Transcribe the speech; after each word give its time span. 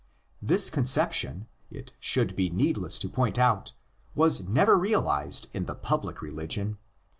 This 0.41 0.71
concep 0.71 1.11
tion, 1.11 1.45
it 1.69 1.91
should 1.99 2.35
be 2.35 2.49
needless 2.49 2.97
to 2.97 3.07
point 3.07 3.37
out, 3.37 3.73
was 4.15 4.41
never 4.49 4.75
realised 4.75 5.47
in 5.53 5.65
the 5.65 5.75
public 5.75 6.23
religion. 6.23 6.79